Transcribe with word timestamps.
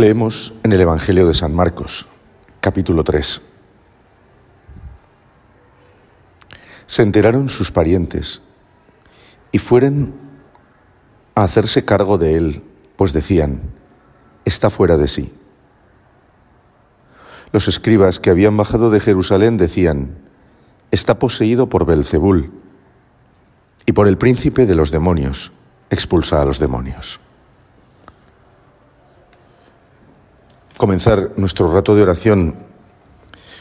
Leemos 0.00 0.54
en 0.62 0.72
el 0.72 0.80
Evangelio 0.80 1.26
de 1.26 1.34
San 1.34 1.54
Marcos, 1.54 2.06
capítulo 2.62 3.04
3. 3.04 3.42
Se 6.86 7.02
enteraron 7.02 7.50
sus 7.50 7.70
parientes 7.70 8.40
y 9.52 9.58
fueron 9.58 10.14
a 11.34 11.44
hacerse 11.44 11.84
cargo 11.84 12.16
de 12.16 12.38
él, 12.38 12.62
pues 12.96 13.12
decían, 13.12 13.60
está 14.46 14.70
fuera 14.70 14.96
de 14.96 15.06
sí. 15.06 15.34
Los 17.52 17.68
escribas 17.68 18.20
que 18.20 18.30
habían 18.30 18.56
bajado 18.56 18.88
de 18.88 19.00
Jerusalén 19.00 19.58
decían, 19.58 20.16
está 20.90 21.18
poseído 21.18 21.68
por 21.68 21.84
Belcebul 21.84 22.50
y 23.84 23.92
por 23.92 24.08
el 24.08 24.16
príncipe 24.16 24.64
de 24.64 24.76
los 24.76 24.92
demonios, 24.92 25.52
expulsa 25.90 26.40
a 26.40 26.46
los 26.46 26.58
demonios. 26.58 27.20
Comenzar 30.80 31.32
nuestro 31.36 31.70
rato 31.70 31.94
de 31.94 32.00
oración 32.00 32.54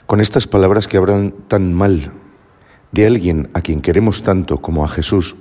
con 0.05 0.21
estas 0.21 0.47
palabras 0.47 0.87
que 0.87 0.95
hablan 0.95 1.33
tan 1.49 1.73
mal 1.73 2.13
de 2.93 3.07
alguien 3.07 3.49
a 3.53 3.59
quien 3.59 3.81
queremos 3.81 4.23
tanto 4.23 4.61
como 4.61 4.85
a 4.85 4.87
Jesús 4.87 5.35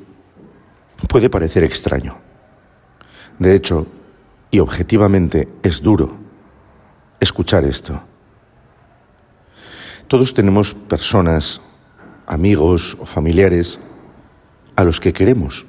puede 1.08 1.30
parecer 1.30 1.62
extraño. 1.62 2.18
De 3.38 3.54
hecho, 3.54 3.86
y 4.50 4.58
objetivamente 4.58 5.46
es 5.62 5.80
duro 5.80 6.16
escuchar 7.20 7.64
esto. 7.64 8.02
Todos 10.08 10.34
tenemos 10.34 10.74
personas, 10.74 11.60
amigos 12.26 12.96
o 12.98 13.06
familiares 13.06 13.78
a 14.74 14.82
los 14.82 14.98
que 14.98 15.12
queremos. 15.12 15.64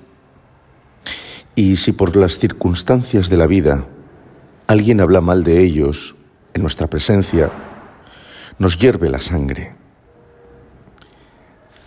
Y 1.54 1.76
si 1.76 1.92
por 1.92 2.16
las 2.16 2.40
circunstancias 2.40 3.30
de 3.30 3.38
la 3.38 3.46
vida 3.46 3.86
alguien 4.70 5.02
habla 5.02 5.20
mal 5.20 5.44
de 5.44 5.64
ellos 5.64 6.16
en 6.54 6.62
nuestra 6.62 6.86
presencia, 6.86 7.50
nos 8.60 8.78
hierve 8.78 9.10
la 9.10 9.20
sangre. 9.20 9.74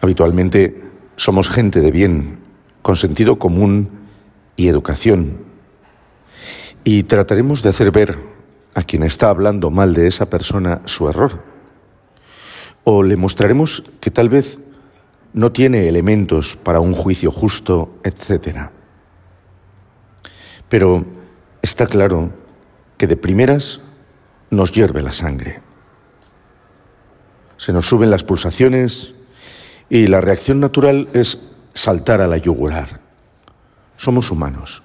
Habitualmente 0.00 0.82
somos 1.14 1.48
gente 1.48 1.80
de 1.80 1.92
bien, 1.92 2.40
con 2.82 2.96
sentido 2.96 3.38
común 3.38 3.88
y 4.56 4.66
educación, 4.66 5.44
y 6.82 7.04
trataremos 7.04 7.62
de 7.62 7.68
hacer 7.68 7.92
ver 7.92 8.18
a 8.74 8.82
quien 8.82 9.04
está 9.04 9.28
hablando 9.28 9.70
mal 9.70 9.94
de 9.94 10.08
esa 10.08 10.28
persona 10.28 10.82
su 10.84 11.08
error. 11.08 11.40
O 12.82 13.04
le 13.04 13.16
mostraremos 13.16 13.84
que 14.00 14.10
tal 14.10 14.28
vez 14.28 14.58
no 15.32 15.52
tiene 15.52 15.86
elementos 15.86 16.56
para 16.56 16.80
un 16.80 16.94
juicio 16.94 17.30
justo, 17.30 17.94
etc. 18.02 18.70
Pero 20.68 21.04
está 21.62 21.86
claro 21.86 22.41
que 23.02 23.08
de 23.08 23.16
primeras 23.16 23.80
nos 24.50 24.70
hierve 24.70 25.02
la 25.02 25.12
sangre. 25.12 25.60
Se 27.56 27.72
nos 27.72 27.88
suben 27.88 28.12
las 28.12 28.22
pulsaciones 28.22 29.16
y 29.90 30.06
la 30.06 30.20
reacción 30.20 30.60
natural 30.60 31.08
es 31.12 31.40
saltar 31.74 32.20
a 32.20 32.28
la 32.28 32.36
yugular. 32.36 33.00
Somos 33.96 34.30
humanos. 34.30 34.84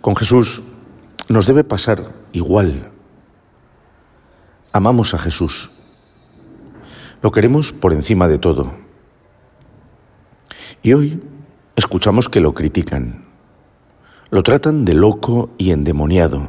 Con 0.00 0.16
Jesús 0.16 0.62
nos 1.28 1.46
debe 1.46 1.62
pasar 1.62 2.10
igual. 2.32 2.90
Amamos 4.72 5.12
a 5.12 5.18
Jesús. 5.18 5.70
Lo 7.20 7.32
queremos 7.32 7.74
por 7.74 7.92
encima 7.92 8.28
de 8.28 8.38
todo. 8.38 8.72
Y 10.82 10.94
hoy 10.94 11.22
escuchamos 11.76 12.30
que 12.30 12.40
lo 12.40 12.54
critican. 12.54 13.25
Lo 14.30 14.42
tratan 14.42 14.84
de 14.84 14.94
loco 14.94 15.50
y 15.56 15.70
endemoniado. 15.70 16.48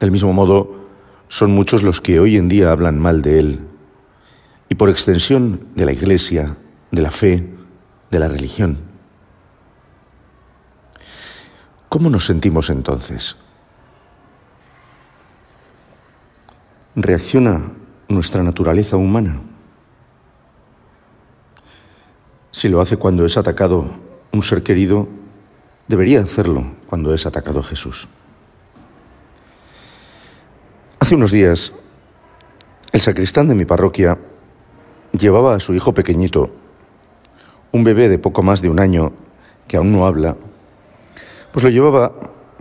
Del 0.00 0.10
mismo 0.10 0.32
modo, 0.32 0.76
son 1.28 1.52
muchos 1.52 1.82
los 1.82 2.00
que 2.00 2.20
hoy 2.20 2.36
en 2.36 2.48
día 2.48 2.72
hablan 2.72 2.98
mal 2.98 3.22
de 3.22 3.40
él 3.40 3.60
y 4.68 4.74
por 4.74 4.90
extensión 4.90 5.66
de 5.74 5.86
la 5.86 5.92
Iglesia, 5.92 6.56
de 6.90 7.02
la 7.02 7.10
fe, 7.10 7.48
de 8.10 8.18
la 8.18 8.28
religión. 8.28 8.78
¿Cómo 11.88 12.10
nos 12.10 12.26
sentimos 12.26 12.68
entonces? 12.68 13.36
¿Reacciona 16.94 17.72
nuestra 18.08 18.42
naturaleza 18.42 18.96
humana? 18.96 19.40
Si 22.50 22.68
lo 22.68 22.80
hace 22.82 22.98
cuando 22.98 23.24
es 23.24 23.36
atacado 23.38 24.07
un 24.38 24.44
ser 24.44 24.62
querido 24.62 25.08
debería 25.88 26.20
hacerlo 26.20 26.64
cuando 26.86 27.12
es 27.12 27.26
atacado 27.26 27.60
Jesús. 27.60 28.06
Hace 31.00 31.16
unos 31.16 31.32
días, 31.32 31.72
el 32.92 33.00
sacristán 33.00 33.48
de 33.48 33.56
mi 33.56 33.64
parroquia 33.64 34.16
llevaba 35.10 35.56
a 35.56 35.60
su 35.60 35.74
hijo 35.74 35.92
pequeñito, 35.92 36.52
un 37.72 37.82
bebé 37.82 38.08
de 38.08 38.20
poco 38.20 38.44
más 38.44 38.62
de 38.62 38.68
un 38.68 38.78
año 38.78 39.12
que 39.66 39.76
aún 39.76 39.90
no 39.90 40.06
habla, 40.06 40.36
pues 41.52 41.64
lo 41.64 41.70
llevaba 41.70 42.12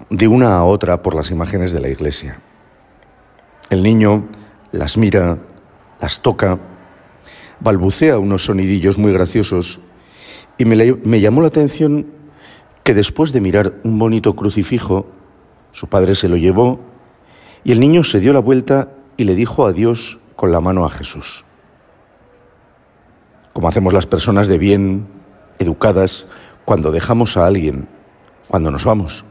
de 0.09 0.27
una 0.27 0.57
a 0.57 0.63
otra 0.63 1.03
por 1.03 1.13
las 1.13 1.29
imágenes 1.29 1.73
de 1.73 1.79
la 1.79 1.89
iglesia. 1.89 2.39
El 3.69 3.83
niño 3.83 4.27
las 4.71 4.97
mira, 4.97 5.37
las 6.01 6.21
toca, 6.21 6.57
balbucea 7.59 8.17
unos 8.17 8.45
sonidillos 8.45 8.97
muy 8.97 9.13
graciosos 9.13 9.79
y 10.57 10.65
me, 10.65 11.19
llamó 11.19 11.41
la 11.41 11.47
atención 11.47 12.07
que 12.83 12.93
después 12.93 13.31
de 13.31 13.41
mirar 13.41 13.75
un 13.83 13.99
bonito 13.99 14.35
crucifijo, 14.35 15.05
su 15.71 15.87
padre 15.87 16.15
se 16.15 16.29
lo 16.29 16.37
llevó 16.37 16.79
y 17.63 17.71
el 17.71 17.79
niño 17.79 18.03
se 18.03 18.19
dio 18.19 18.33
la 18.33 18.39
vuelta 18.39 18.91
y 19.17 19.25
le 19.25 19.35
dijo 19.35 19.67
adiós 19.67 20.19
con 20.35 20.51
la 20.51 20.61
mano 20.61 20.85
a 20.85 20.89
Jesús. 20.89 21.43
Como 23.53 23.67
hacemos 23.67 23.93
las 23.93 24.05
personas 24.05 24.47
de 24.47 24.57
bien, 24.57 25.07
educadas, 25.59 26.25
cuando 26.65 26.91
dejamos 26.91 27.37
a 27.37 27.45
alguien, 27.45 27.87
cuando 28.47 28.71
nos 28.71 28.85
vamos. 28.85 29.25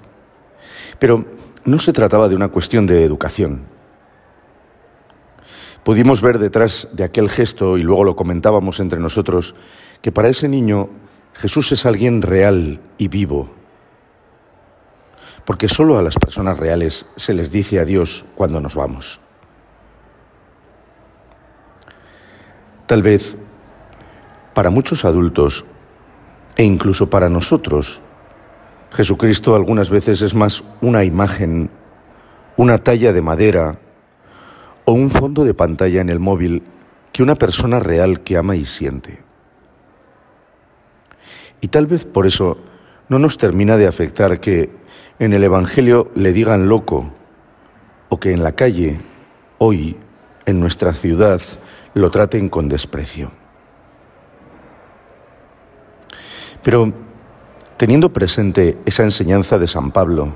Pero 0.99 1.25
no 1.65 1.79
se 1.79 1.93
trataba 1.93 2.29
de 2.29 2.37
una 2.37 2.49
cuestión 2.49 2.87
de 2.87 3.05
educación. 3.05 3.63
Pudimos 5.83 6.21
ver 6.21 6.39
detrás 6.39 6.89
de 6.93 7.05
aquel 7.05 7.31
gesto, 7.31 7.79
y 7.79 7.83
luego 7.83 8.05
lo 8.05 8.17
comentábamos 8.17 8.81
entre 8.81 8.99
nosotros, 8.99 9.55
que 10.03 10.11
para 10.11 10.29
ese 10.29 10.49
niño 10.49 10.91
Jesús 11.37 11.71
es 11.73 11.85
alguien 11.85 12.23
real 12.23 12.81
y 12.97 13.09
vivo, 13.09 13.51
porque 15.45 15.69
solo 15.69 15.99
a 15.99 16.03
las 16.03 16.15
personas 16.15 16.57
reales 16.57 17.07
se 17.17 17.35
les 17.35 17.51
dice 17.51 17.79
adiós 17.79 18.25
cuando 18.37 18.59
nos 18.59 18.75
vamos. 18.75 19.21
Tal 22.87 23.03
vez 23.03 23.37
para 24.55 24.71
muchos 24.71 25.05
adultos 25.05 25.67
e 26.57 26.65
incluso 26.65 27.11
para 27.11 27.29
nosotros, 27.29 28.01
Jesucristo 28.93 29.55
algunas 29.55 29.91
veces 29.91 30.23
es 30.23 30.35
más 30.35 30.65
una 30.81 31.05
imagen, 31.05 31.69
una 32.57 32.79
talla 32.79 33.13
de 33.13 33.21
madera 33.21 33.79
o 34.87 34.93
un 34.93 35.11
fondo 35.11 35.45
de 35.45 35.53
pantalla 35.53 36.01
en 36.01 36.09
el 36.09 36.19
móvil 36.19 36.63
que 37.13 37.23
una 37.23 37.35
persona 37.35 37.79
real 37.79 38.21
que 38.21 38.39
ama 38.39 38.57
y 38.57 38.65
siente. 38.65 39.26
Y 41.61 41.69
tal 41.69 41.87
vez 41.87 42.05
por 42.05 42.27
eso 42.27 42.59
no 43.09 43.19
nos 43.19 43.39
termina 43.39 43.77
de 43.77 43.87
afectar 43.87 44.41
que 44.41 44.71
en 45.19 45.33
el 45.33 45.45
Evangelio 45.45 46.11
le 46.15 46.33
digan 46.33 46.69
loco 46.69 47.13
o 48.09 48.21
que 48.21 48.33
en 48.33 48.43
la 48.43 48.53
calle, 48.53 48.99
hoy, 49.59 49.97
en 50.45 50.61
nuestra 50.61 50.93
ciudad, 50.93 51.41
lo 51.95 52.11
traten 52.11 52.49
con 52.49 52.69
desprecio. 52.69 53.31
Pero 56.63 56.93
teniendo 57.77 58.13
presente 58.13 58.79
esa 58.85 59.03
enseñanza 59.03 59.59
de 59.59 59.69
San 59.69 59.91
Pablo, 59.91 60.33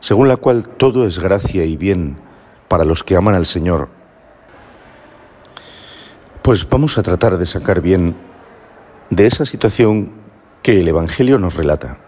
según 0.00 0.28
la 0.28 0.36
cual 0.36 0.68
todo 0.68 1.06
es 1.06 1.18
gracia 1.18 1.64
y 1.64 1.76
bien 1.76 2.16
para 2.68 2.84
los 2.84 3.04
que 3.04 3.16
aman 3.16 3.34
al 3.34 3.46
Señor, 3.46 3.88
pues 6.42 6.68
vamos 6.68 6.96
a 6.96 7.02
tratar 7.02 7.36
de 7.36 7.46
sacar 7.46 7.80
bien 7.80 8.16
de 9.10 9.26
esa 9.26 9.46
situación 9.46 10.12
que 10.62 10.80
el 10.80 10.88
Evangelio 10.88 11.38
nos 11.38 11.54
relata. 11.54 11.98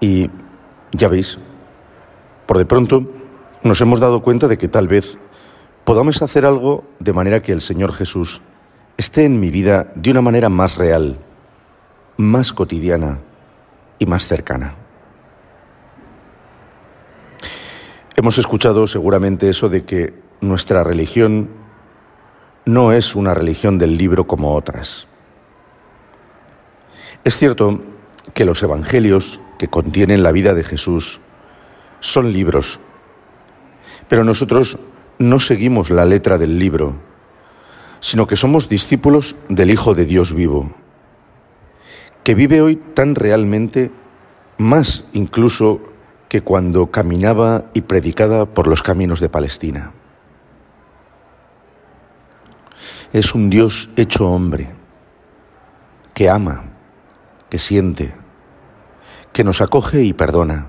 Y 0.00 0.30
ya 0.92 1.08
veis, 1.08 1.38
por 2.46 2.58
de 2.58 2.66
pronto 2.66 3.04
nos 3.62 3.80
hemos 3.80 4.00
dado 4.00 4.22
cuenta 4.22 4.48
de 4.48 4.58
que 4.58 4.68
tal 4.68 4.88
vez 4.88 5.18
podamos 5.84 6.20
hacer 6.22 6.44
algo 6.44 6.84
de 6.98 7.12
manera 7.12 7.42
que 7.42 7.52
el 7.52 7.60
Señor 7.60 7.92
Jesús 7.92 8.42
esté 8.96 9.24
en 9.24 9.40
mi 9.40 9.50
vida 9.50 9.92
de 9.94 10.10
una 10.10 10.20
manera 10.20 10.48
más 10.48 10.76
real, 10.76 11.18
más 12.16 12.52
cotidiana 12.52 13.20
y 13.98 14.06
más 14.06 14.26
cercana. 14.26 14.74
Hemos 18.16 18.38
escuchado 18.38 18.86
seguramente 18.86 19.48
eso 19.48 19.68
de 19.68 19.84
que 19.84 20.14
nuestra 20.40 20.84
religión 20.84 21.61
no 22.64 22.92
es 22.92 23.14
una 23.14 23.34
religión 23.34 23.78
del 23.78 23.96
libro 23.96 24.26
como 24.26 24.54
otras. 24.54 25.08
Es 27.24 27.36
cierto 27.38 27.80
que 28.34 28.44
los 28.44 28.62
evangelios 28.62 29.40
que 29.58 29.68
contienen 29.68 30.22
la 30.22 30.32
vida 30.32 30.54
de 30.54 30.64
Jesús 30.64 31.20
son 32.00 32.32
libros, 32.32 32.80
pero 34.08 34.24
nosotros 34.24 34.78
no 35.18 35.40
seguimos 35.40 35.90
la 35.90 36.04
letra 36.04 36.38
del 36.38 36.58
libro, 36.58 36.96
sino 38.00 38.26
que 38.26 38.36
somos 38.36 38.68
discípulos 38.68 39.36
del 39.48 39.70
Hijo 39.70 39.94
de 39.94 40.04
Dios 40.04 40.34
vivo, 40.34 40.70
que 42.24 42.34
vive 42.34 42.60
hoy 42.60 42.76
tan 42.76 43.14
realmente, 43.14 43.90
más 44.58 45.04
incluso 45.12 45.80
que 46.28 46.42
cuando 46.42 46.90
caminaba 46.90 47.66
y 47.74 47.82
predicaba 47.82 48.46
por 48.46 48.66
los 48.66 48.82
caminos 48.82 49.20
de 49.20 49.28
Palestina. 49.28 49.92
Es 53.12 53.34
un 53.34 53.50
Dios 53.50 53.90
hecho 53.96 54.28
hombre, 54.30 54.70
que 56.14 56.30
ama, 56.30 56.64
que 57.50 57.58
siente, 57.58 58.14
que 59.32 59.44
nos 59.44 59.60
acoge 59.60 60.02
y 60.02 60.12
perdona, 60.12 60.68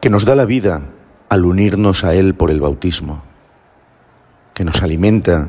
que 0.00 0.10
nos 0.10 0.24
da 0.24 0.34
la 0.34 0.44
vida 0.44 0.82
al 1.28 1.44
unirnos 1.44 2.04
a 2.04 2.14
Él 2.14 2.34
por 2.34 2.50
el 2.50 2.60
bautismo, 2.60 3.22
que 4.54 4.64
nos 4.64 4.82
alimenta 4.82 5.48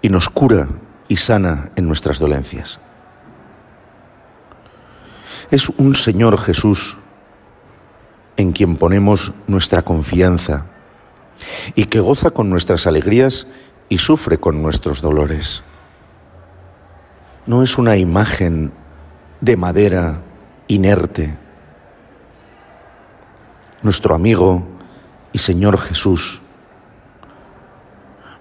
y 0.00 0.08
nos 0.08 0.28
cura 0.28 0.68
y 1.08 1.16
sana 1.16 1.70
en 1.76 1.86
nuestras 1.86 2.18
dolencias. 2.18 2.80
Es 5.50 5.68
un 5.68 5.94
Señor 5.94 6.38
Jesús 6.38 6.96
en 8.36 8.52
quien 8.52 8.76
ponemos 8.76 9.32
nuestra 9.46 9.82
confianza 9.82 10.66
y 11.74 11.86
que 11.86 12.00
goza 12.00 12.30
con 12.30 12.48
nuestras 12.48 12.86
alegrías 12.86 13.46
y 13.92 13.98
sufre 13.98 14.38
con 14.38 14.62
nuestros 14.62 15.02
dolores. 15.02 15.62
No 17.44 17.62
es 17.62 17.76
una 17.76 17.98
imagen 17.98 18.72
de 19.42 19.54
madera 19.58 20.22
inerte. 20.66 21.36
Nuestro 23.82 24.14
amigo 24.14 24.66
y 25.34 25.40
Señor 25.40 25.76
Jesús, 25.76 26.40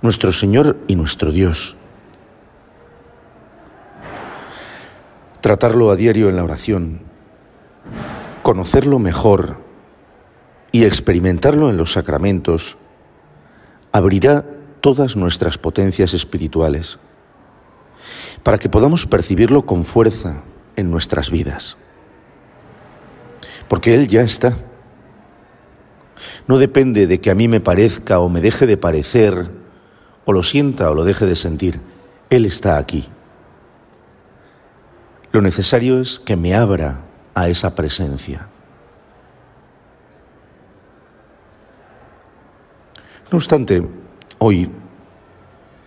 nuestro 0.02 0.32
Señor 0.32 0.78
y 0.88 0.96
nuestro 0.96 1.34
Dios. 1.34 1.76
Tratarlo 5.42 5.92
a 5.92 5.98
diario 5.98 6.30
en 6.30 6.38
la 6.38 6.46
oración, 6.46 7.02
conocerlo 8.42 9.00
mejor 9.00 9.58
y 10.72 10.86
experimentarlo 10.86 11.70
en 11.70 11.76
los 11.76 11.92
sacramentos 11.92 12.78
abrirá 13.92 14.46
todas 14.82 15.16
nuestras 15.16 15.58
potencias 15.58 16.14
espirituales 16.14 17.00
para 18.44 18.58
que 18.58 18.70
podamos 18.70 19.06
percibirlo 19.06 19.66
con 19.66 19.86
fuerza 19.86 20.44
en 20.76 20.92
nuestras 20.92 21.32
vidas 21.32 21.78
porque 23.72 23.94
Él 23.94 24.10
ya 24.10 24.22
está. 24.22 24.58
No 26.46 26.58
depende 26.58 27.08
de 27.08 27.22
que 27.22 27.32
a 27.32 27.36
mí 27.36 27.48
me 27.48 27.62
parezca 27.62 28.20
o 28.20 28.28
me 28.28 28.42
deje 28.42 28.68
de 28.68 28.76
parecer, 28.76 29.50
o 30.26 30.34
lo 30.34 30.44
sienta 30.44 30.92
o 30.92 30.94
lo 30.94 31.06
deje 31.06 31.26
de 31.26 31.38
sentir. 31.38 31.80
Él 32.30 32.46
está 32.46 32.78
aquí. 32.78 33.08
Lo 35.32 35.42
necesario 35.42 36.02
es 36.02 36.20
que 36.20 36.36
me 36.36 36.54
abra 36.54 37.00
a 37.34 37.48
esa 37.48 37.74
presencia. 37.74 38.50
No 43.32 43.38
obstante, 43.38 43.88
hoy, 44.44 44.72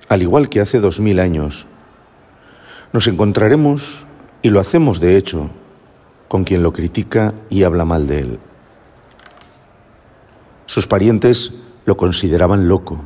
al 0.09 0.23
igual 0.23 0.49
que 0.49 0.61
hace 0.61 0.79
dos 0.79 1.01
mil 1.01 1.19
años, 1.19 1.67
nos 2.93 3.09
encontraremos, 3.09 4.07
y 4.43 4.51
lo 4.51 4.61
hacemos 4.61 5.01
de 5.01 5.17
hecho, 5.17 5.51
con 6.29 6.45
quien 6.45 6.63
lo 6.63 6.73
critica 6.73 7.35
y 7.51 7.65
habla 7.65 7.85
mal 7.85 8.07
de 8.07 8.21
él. 8.21 8.39
Sus 10.67 10.87
parientes 10.87 11.53
lo 11.85 11.97
consideraban 11.97 12.69
loco 12.69 13.01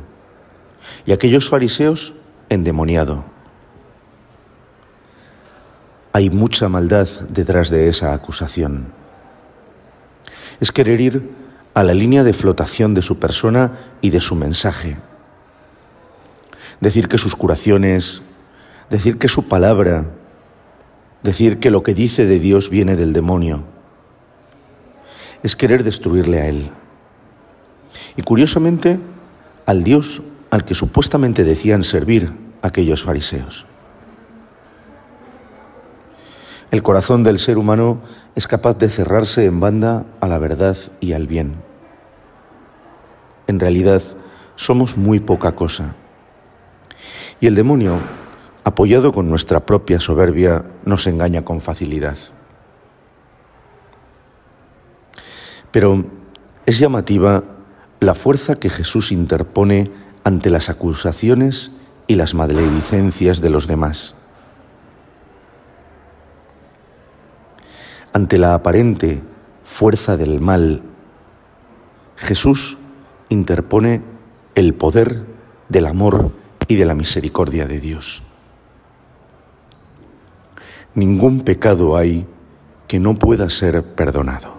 y 1.07 1.13
aquellos 1.13 1.49
fariseos 1.49 2.13
endemoniado. 2.49 3.23
Hay 6.13 6.29
mucha 6.29 6.69
maldad 6.69 7.07
detrás 7.27 7.71
de 7.71 7.89
esa 7.89 8.13
acusación. 8.13 8.93
Es 10.59 10.71
querer 10.71 11.01
ir 11.01 11.31
a 11.73 11.83
la 11.83 11.95
línea 11.95 12.23
de 12.23 12.33
flotación 12.33 12.93
de 12.93 13.01
su 13.01 13.17
persona 13.17 13.95
y 14.01 14.11
de 14.11 14.19
su 14.19 14.35
mensaje. 14.35 15.08
Decir 16.81 17.07
que 17.07 17.17
sus 17.17 17.35
curaciones, 17.35 18.21
decir 18.89 19.17
que 19.17 19.27
su 19.27 19.47
palabra, 19.47 20.05
decir 21.23 21.59
que 21.59 21.71
lo 21.71 21.83
que 21.83 21.93
dice 21.93 22.25
de 22.25 22.39
Dios 22.39 22.69
viene 22.69 22.95
del 22.95 23.13
demonio. 23.13 23.63
Es 25.43 25.55
querer 25.55 25.83
destruirle 25.83 26.41
a 26.41 26.47
Él. 26.47 26.69
Y 28.15 28.21
curiosamente, 28.21 28.99
al 29.65 29.83
Dios 29.83 30.21
al 30.49 30.65
que 30.65 30.75
supuestamente 30.75 31.43
decían 31.43 31.83
servir 31.83 32.33
aquellos 32.61 33.03
fariseos. 33.03 33.65
El 36.71 36.83
corazón 36.83 37.23
del 37.23 37.39
ser 37.39 37.57
humano 37.57 38.01
es 38.35 38.47
capaz 38.47 38.77
de 38.77 38.89
cerrarse 38.89 39.45
en 39.45 39.59
banda 39.59 40.05
a 40.19 40.27
la 40.27 40.37
verdad 40.37 40.77
y 40.99 41.13
al 41.13 41.27
bien. 41.27 41.55
En 43.47 43.59
realidad, 43.59 44.03
somos 44.55 44.97
muy 44.97 45.19
poca 45.19 45.55
cosa. 45.55 45.95
Y 47.39 47.47
el 47.47 47.55
demonio 47.55 47.99
apoyado 48.63 49.11
con 49.11 49.29
nuestra 49.29 49.65
propia 49.65 49.99
soberbia, 49.99 50.63
nos 50.85 51.07
engaña 51.07 51.43
con 51.43 51.61
facilidad. 51.61 52.17
Pero 55.71 56.05
es 56.65 56.79
llamativa 56.79 57.43
la 57.99 58.15
fuerza 58.15 58.55
que 58.55 58.69
Jesús 58.69 59.11
interpone 59.11 59.85
ante 60.23 60.49
las 60.49 60.69
acusaciones 60.69 61.71
y 62.07 62.15
las 62.15 62.33
maledicencias 62.33 63.41
de 63.41 63.49
los 63.49 63.67
demás. 63.67 64.15
Ante 68.13 68.37
la 68.37 68.55
aparente 68.55 69.21
fuerza 69.63 70.17
del 70.17 70.41
mal, 70.41 70.81
Jesús 72.17 72.77
interpone 73.29 74.01
el 74.55 74.73
poder 74.73 75.25
del 75.69 75.85
amor 75.85 76.31
y 76.69 76.75
de 76.75 76.85
la 76.85 76.93
misericordia 76.93 77.65
de 77.65 77.79
Dios. 77.79 78.23
Ningún 80.93 81.41
pecado 81.41 81.97
hay 81.97 82.27
que 82.87 82.99
no 82.99 83.15
pueda 83.15 83.49
ser 83.49 83.83
perdonado. 83.83 84.58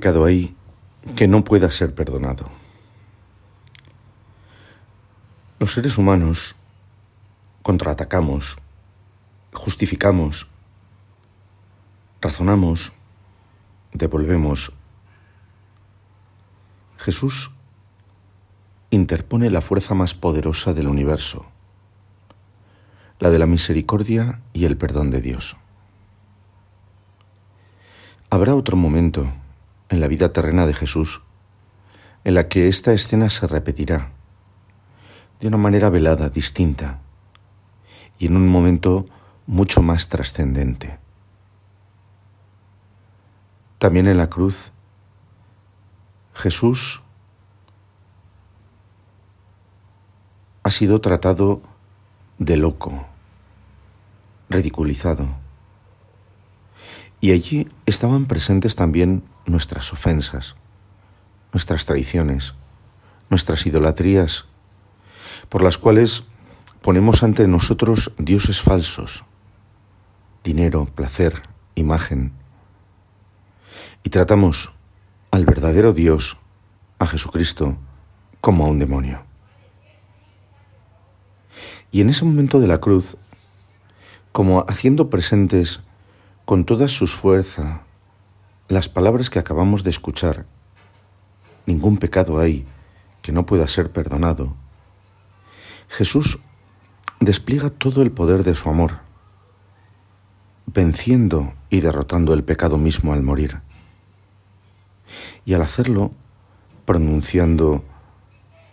Pecado 0.00 0.24
hay 0.24 0.56
que 1.14 1.28
no 1.28 1.44
pueda 1.44 1.70
ser 1.70 1.94
perdonado. 1.94 2.48
Los 5.58 5.74
seres 5.74 5.98
humanos 5.98 6.56
contraatacamos, 7.62 8.56
justificamos, 9.52 10.48
razonamos, 12.22 12.92
devolvemos. 13.92 14.72
Jesús 16.96 17.50
interpone 18.88 19.50
la 19.50 19.60
fuerza 19.60 19.92
más 19.92 20.14
poderosa 20.14 20.72
del 20.72 20.88
universo, 20.88 21.44
la 23.18 23.28
de 23.28 23.38
la 23.38 23.44
misericordia 23.44 24.40
y 24.54 24.64
el 24.64 24.78
perdón 24.78 25.10
de 25.10 25.20
Dios. 25.20 25.58
Habrá 28.30 28.54
otro 28.54 28.78
momento 28.78 29.30
en 29.90 30.00
la 30.00 30.08
vida 30.08 30.32
terrena 30.32 30.66
de 30.66 30.74
Jesús 30.74 31.20
en 32.24 32.34
la 32.34 32.48
que 32.48 32.68
esta 32.68 32.92
escena 32.92 33.28
se 33.30 33.46
repetirá 33.46 34.10
de 35.40 35.48
una 35.48 35.56
manera 35.56 35.88
velada, 35.88 36.28
distinta, 36.28 37.00
y 38.18 38.26
en 38.26 38.36
un 38.36 38.48
momento 38.48 39.06
mucho 39.46 39.82
más 39.82 40.08
trascendente. 40.08 40.98
También 43.78 44.06
en 44.06 44.18
la 44.18 44.28
cruz, 44.28 44.72
Jesús 46.34 47.00
ha 50.62 50.70
sido 50.70 51.00
tratado 51.00 51.62
de 52.38 52.58
loco, 52.58 53.06
ridiculizado. 54.50 55.26
Y 57.22 57.32
allí 57.32 57.66
estaban 57.86 58.26
presentes 58.26 58.76
también 58.76 59.22
nuestras 59.46 59.92
ofensas, 59.92 60.56
nuestras 61.52 61.84
traiciones, 61.86 62.54
nuestras 63.28 63.66
idolatrías, 63.66 64.46
por 65.48 65.62
las 65.62 65.78
cuales 65.78 66.24
ponemos 66.82 67.22
ante 67.22 67.46
nosotros 67.48 68.12
dioses 68.18 68.60
falsos, 68.60 69.24
dinero, 70.44 70.86
placer, 70.86 71.42
imagen, 71.74 72.32
y 74.02 74.10
tratamos 74.10 74.72
al 75.30 75.44
verdadero 75.44 75.92
Dios, 75.92 76.38
a 76.98 77.06
Jesucristo, 77.06 77.76
como 78.40 78.64
a 78.64 78.68
un 78.68 78.78
demonio. 78.78 79.22
Y 81.90 82.00
en 82.00 82.10
ese 82.10 82.24
momento 82.24 82.60
de 82.60 82.68
la 82.68 82.78
cruz, 82.78 83.16
como 84.32 84.64
haciendo 84.68 85.10
presentes 85.10 85.80
con 86.44 86.64
toda 86.64 86.88
su 86.88 87.06
fuerza 87.06 87.82
las 88.70 88.88
palabras 88.88 89.30
que 89.30 89.40
acabamos 89.40 89.82
de 89.82 89.90
escuchar, 89.90 90.46
ningún 91.66 91.98
pecado 91.98 92.38
hay 92.38 92.64
que 93.20 93.32
no 93.32 93.44
pueda 93.44 93.66
ser 93.66 93.90
perdonado, 93.90 94.54
Jesús 95.88 96.38
despliega 97.18 97.68
todo 97.68 98.00
el 98.00 98.12
poder 98.12 98.44
de 98.44 98.54
su 98.54 98.70
amor, 98.70 99.00
venciendo 100.66 101.52
y 101.68 101.80
derrotando 101.80 102.32
el 102.32 102.44
pecado 102.44 102.78
mismo 102.78 103.12
al 103.12 103.24
morir. 103.24 103.60
Y 105.44 105.54
al 105.54 105.62
hacerlo, 105.62 106.12
pronunciando, 106.84 107.84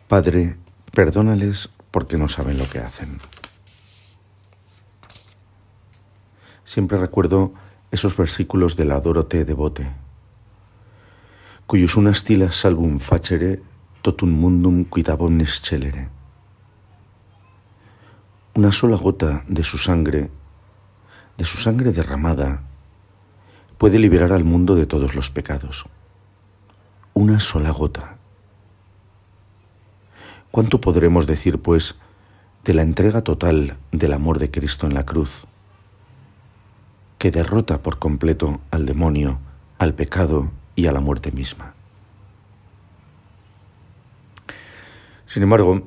Padre, 0.08 0.58
perdónales 0.92 1.72
porque 1.90 2.18
no 2.18 2.30
saben 2.30 2.60
lo 2.60 2.70
que 2.70 2.78
hacen. 2.78 3.18
Siempre 6.66 7.00
recuerdo 7.00 7.54
esos 7.92 8.16
versículos 8.16 8.76
del 8.76 8.92
Adoro 8.92 9.24
devote, 9.24 9.92
cuyos 11.66 11.96
unas 11.98 12.24
tilas 12.24 12.56
salvum 12.56 13.00
facere 13.00 13.62
totum 14.02 14.30
mundum 14.30 14.86
quidabom 14.86 15.36
nescelere. 15.38 16.10
Una 18.56 18.72
sola 18.72 18.98
gota 18.98 19.44
de 19.48 19.64
su 19.64 19.78
sangre, 19.78 20.32
de 21.38 21.46
su 21.46 21.58
sangre 21.58 21.92
derramada, 21.92 22.64
puede 23.78 24.00
liberar 24.00 24.34
al 24.34 24.44
mundo 24.44 24.76
de 24.76 24.86
todos 24.86 25.14
los 25.14 25.30
pecados. 25.30 25.86
Una 27.14 27.40
sola 27.40 27.72
gota. 27.72 28.18
¿Cuánto 30.52 30.82
podremos 30.82 31.28
decir, 31.28 31.62
pues, 31.62 31.96
de 32.64 32.74
la 32.74 32.82
entrega 32.82 33.22
total 33.22 33.78
del 33.92 34.14
amor 34.14 34.40
de 34.40 34.50
Cristo 34.50 34.88
en 34.88 34.94
la 34.94 35.06
cruz, 35.06 35.48
que 37.18 37.32
derrota 37.32 37.82
por 37.82 38.00
completo 38.00 38.62
al 38.72 38.86
demonio, 38.86 39.40
al 39.80 39.94
pecado 39.94 40.52
y 40.76 40.88
a 40.88 40.92
la 40.92 41.02
muerte 41.02 41.32
misma? 41.32 41.74
Sin 45.26 45.44
embargo, 45.44 45.84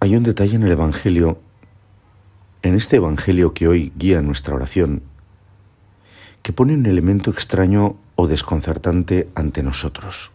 hay 0.00 0.16
un 0.16 0.24
detalle 0.24 0.56
en 0.56 0.64
el 0.64 0.72
Evangelio, 0.72 1.38
en 2.62 2.74
este 2.74 2.96
Evangelio 2.96 3.54
que 3.54 3.68
hoy 3.68 3.92
guía 3.96 4.20
nuestra 4.20 4.54
oración, 4.54 5.02
que 6.42 6.52
pone 6.52 6.74
un 6.74 6.84
elemento 6.84 7.30
extraño 7.30 7.96
o 8.16 8.26
desconcertante 8.26 9.30
ante 9.34 9.62
nosotros. 9.62 10.30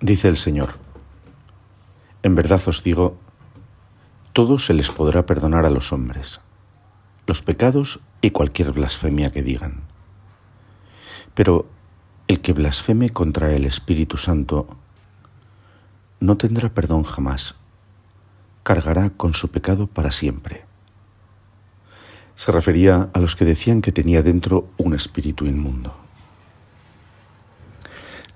Dice 0.00 0.28
el 0.28 0.36
Señor, 0.36 0.76
en 2.22 2.34
verdad 2.34 2.62
os 2.66 2.82
digo, 2.82 3.16
todo 4.32 4.58
se 4.58 4.72
les 4.72 4.90
podrá 4.90 5.26
perdonar 5.26 5.66
a 5.66 5.70
los 5.70 5.92
hombres, 5.92 6.40
los 7.26 7.42
pecados 7.42 8.00
y 8.20 8.30
cualquier 8.30 8.72
blasfemia 8.72 9.30
que 9.30 9.42
digan. 9.42 9.82
Pero 11.34 11.66
el 12.28 12.40
que 12.40 12.52
blasfeme 12.52 13.10
contra 13.10 13.52
el 13.52 13.64
Espíritu 13.64 14.16
Santo 14.16 14.68
no 16.20 16.36
tendrá 16.36 16.68
perdón 16.68 17.02
jamás, 17.02 17.54
cargará 18.62 19.10
con 19.10 19.34
su 19.34 19.50
pecado 19.50 19.86
para 19.86 20.10
siempre. 20.10 20.64
Se 22.34 22.52
refería 22.52 23.10
a 23.12 23.18
los 23.18 23.36
que 23.36 23.44
decían 23.44 23.82
que 23.82 23.92
tenía 23.92 24.22
dentro 24.22 24.68
un 24.78 24.94
espíritu 24.94 25.44
inmundo. 25.46 25.94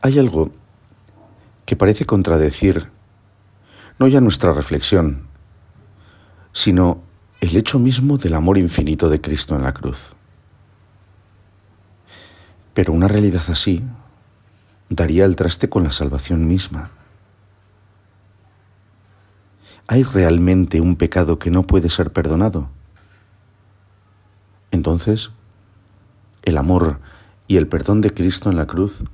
Hay 0.03 0.19
algo 0.19 0.51
que 1.65 1.77
parece 1.77 2.05
contradecir 2.05 2.91
no 3.99 4.09
ya 4.09 4.21
nuestra 4.21 4.53
reflexión, 4.53 5.29
sino 6.53 7.04
el 7.45 7.59
hecho 7.59 7.79
mismo 7.79 8.17
del 8.17 8.35
amor 8.35 8.57
infinito 8.57 9.11
de 9.11 9.21
Cristo 9.21 9.55
en 9.55 9.63
la 9.63 9.75
cruz. 9.75 10.13
Pero 12.73 12.95
una 12.95 13.07
realidad 13.07 13.43
así 13.49 13.83
daría 14.89 15.27
el 15.27 15.37
traste 15.37 15.69
con 15.69 15.85
la 15.85 15.93
salvación 15.93 16.49
misma. 16.49 16.91
¿Hay 19.87 20.05
realmente 20.05 20.81
un 20.81 20.97
pecado 20.97 21.39
que 21.39 21.51
no 21.51 21.65
puede 21.65 21.91
ser 21.91 22.15
perdonado? 22.15 22.71
Entonces, 24.71 25.31
el 26.45 26.57
amor 26.57 26.99
y 27.47 27.59
el 27.59 27.69
perdón 27.69 28.01
de 28.01 28.15
Cristo 28.15 28.49
en 28.49 28.57
la 28.57 28.67
cruz 28.67 29.05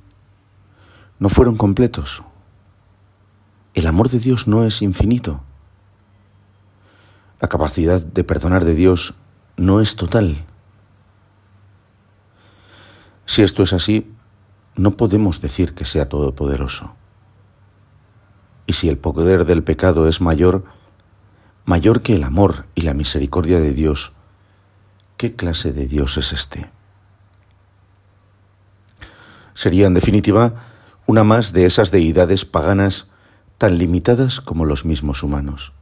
no 1.19 1.27
fueron 1.27 1.57
completos. 1.57 2.23
El 3.73 3.87
amor 3.87 4.09
de 4.09 4.19
Dios 4.19 4.47
no 4.47 4.63
es 4.63 4.81
infinito. 4.81 5.43
La 7.41 7.49
capacidad 7.49 7.99
de 7.99 8.23
perdonar 8.23 8.65
de 8.65 8.75
Dios 8.75 9.15
no 9.57 9.81
es 9.81 9.95
total. 9.95 10.45
Si 13.25 13.41
esto 13.41 13.63
es 13.63 13.73
así, 13.73 14.13
no 14.75 14.91
podemos 14.91 15.41
decir 15.41 15.73
que 15.73 15.85
sea 15.85 16.07
todopoderoso. 16.07 16.95
Y 18.67 18.73
si 18.73 18.89
el 18.89 18.97
poder 18.97 19.45
del 19.45 19.63
pecado 19.63 20.07
es 20.07 20.21
mayor, 20.21 20.63
mayor 21.65 22.01
que 22.01 22.13
el 22.13 22.23
amor 22.23 22.65
y 22.75 22.81
la 22.81 22.93
misericordia 22.93 23.59
de 23.59 23.73
Dios, 23.73 24.13
¿qué 25.17 25.35
clase 25.35 25.73
de 25.73 25.87
Dios 25.87 26.17
es 26.17 26.33
este? 26.33 26.69
Sería, 29.55 29.87
en 29.87 29.95
definitiva, 29.95 30.53
una 31.07 31.23
más 31.23 31.53
de 31.53 31.65
esas 31.65 31.89
deidades 31.91 32.45
paganas 32.45 33.07
tan 33.57 33.77
limitadas 33.77 34.41
como 34.41 34.65
los 34.65 34.85
mismos 34.85 35.23
humanos, 35.23 35.73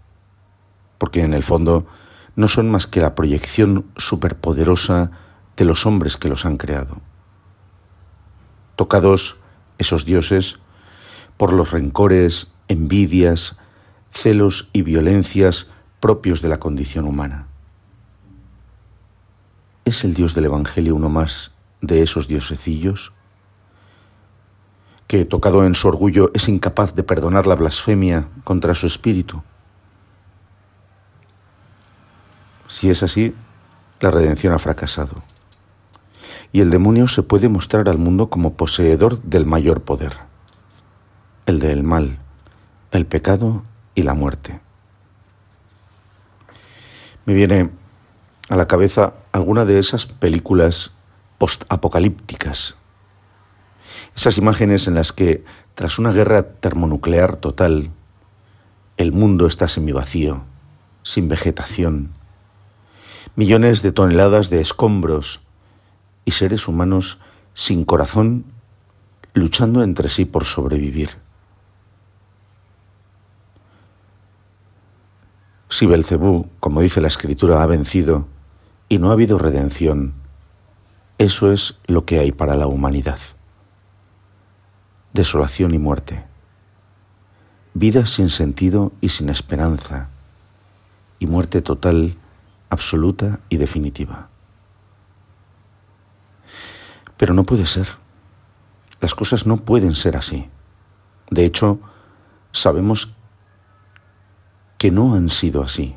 porque 0.99 1.23
en 1.23 1.33
el 1.33 1.41
fondo 1.41 1.87
no 2.35 2.47
son 2.47 2.69
más 2.69 2.85
que 2.85 3.01
la 3.01 3.15
proyección 3.15 3.87
superpoderosa 3.97 5.09
de 5.57 5.65
los 5.65 5.87
hombres 5.87 6.15
que 6.15 6.29
los 6.29 6.45
han 6.45 6.57
creado. 6.57 7.01
Tocados 8.75 9.37
esos 9.79 10.05
dioses 10.05 10.59
por 11.37 11.51
los 11.51 11.71
rencores, 11.71 12.49
envidias, 12.67 13.55
celos 14.11 14.69
y 14.73 14.83
violencias 14.83 15.65
propios 15.99 16.43
de 16.43 16.49
la 16.49 16.59
condición 16.59 17.05
humana. 17.05 17.47
¿Es 19.85 20.03
el 20.03 20.13
Dios 20.13 20.35
del 20.35 20.45
Evangelio 20.45 20.95
uno 20.95 21.09
más 21.09 21.51
de 21.81 22.03
esos 22.03 22.27
diosecillos? 22.27 23.11
que, 25.09 25.25
tocado 25.25 25.65
en 25.65 25.73
su 25.73 25.87
orgullo, 25.87 26.29
es 26.35 26.47
incapaz 26.49 26.93
de 26.93 27.01
perdonar 27.01 27.47
la 27.47 27.55
blasfemia 27.55 28.27
contra 28.43 28.75
su 28.75 28.85
espíritu? 28.85 29.41
Si 32.69 32.89
es 32.89 33.03
así, 33.03 33.35
la 33.99 34.09
redención 34.09 34.53
ha 34.53 34.59
fracasado. 34.59 35.21
Y 36.53 36.61
el 36.61 36.69
demonio 36.69 37.09
se 37.09 37.21
puede 37.21 37.49
mostrar 37.49 37.89
al 37.89 37.97
mundo 37.97 38.29
como 38.29 38.53
poseedor 38.53 39.21
del 39.23 39.45
mayor 39.45 39.81
poder, 39.81 40.15
el 41.45 41.59
del 41.59 41.83
mal, 41.83 42.19
el 42.91 43.05
pecado 43.05 43.63
y 43.93 44.03
la 44.03 44.13
muerte. 44.13 44.61
Me 47.25 47.33
viene 47.33 47.71
a 48.47 48.55
la 48.55 48.69
cabeza 48.69 49.15
alguna 49.33 49.65
de 49.65 49.77
esas 49.77 50.05
películas 50.05 50.93
post-apocalípticas 51.37 52.77
esas 54.15 54.37
imágenes 54.37 54.87
en 54.87 54.95
las 54.95 55.11
que 55.11 55.43
Tras 55.75 55.97
una 55.97 56.11
guerra 56.11 56.43
termonuclear 56.43 57.37
total, 57.37 57.91
el 58.97 59.13
mundo 59.13 59.47
está 59.47 59.69
semivacío, 59.69 60.43
sin 61.03 61.29
vegetación, 61.29 62.11
millones 63.39 63.81
de 63.81 63.93
toneladas 63.93 64.49
de 64.49 64.59
escombros 64.59 65.39
y 66.25 66.31
seres 66.31 66.67
humanos 66.67 67.19
sin 67.53 67.85
corazón 67.85 68.43
luchando 69.33 69.81
entre 69.81 70.09
sí 70.09 70.25
por 70.25 70.43
sobrevivir. 70.43 71.11
Si 75.69 75.85
Belcebú, 75.85 76.49
como 76.59 76.81
dice 76.81 76.99
la 76.99 77.07
Escritura, 77.07 77.63
ha 77.63 77.65
vencido 77.65 78.27
y 78.89 78.97
no 78.97 79.09
ha 79.09 79.13
habido 79.13 79.37
redención, 79.37 80.15
eso 81.17 81.53
es 81.53 81.79
lo 81.87 82.03
que 82.03 82.19
hay 82.19 82.33
para 82.33 82.57
la 82.57 82.67
humanidad. 82.67 83.19
Desolación 85.13 85.73
y 85.73 85.77
muerte. 85.77 86.25
Vida 87.73 88.05
sin 88.05 88.31
sentido 88.31 88.91
y 88.99 89.07
sin 89.07 89.29
esperanza. 89.29 90.09
Y 91.19 91.27
muerte 91.27 91.61
total, 91.61 92.17
absoluta 92.69 93.39
y 93.49 93.57
definitiva. 93.57 94.29
Pero 97.17 97.33
no 97.33 97.43
puede 97.43 97.65
ser. 97.65 97.87
Las 99.01 99.15
cosas 99.15 99.45
no 99.45 99.57
pueden 99.57 99.93
ser 99.93 100.17
así. 100.17 100.49
De 101.29 101.45
hecho, 101.45 101.79
sabemos 102.51 103.15
que 104.77 104.91
no 104.91 105.13
han 105.13 105.29
sido 105.29 105.61
así, 105.61 105.95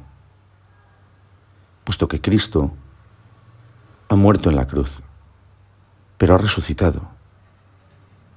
puesto 1.84 2.08
que 2.08 2.20
Cristo 2.20 2.72
ha 4.08 4.16
muerto 4.16 4.50
en 4.50 4.56
la 4.56 4.66
cruz, 4.66 5.00
pero 6.18 6.34
ha 6.34 6.38
resucitado. 6.38 7.08